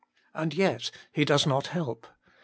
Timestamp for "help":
1.67-2.07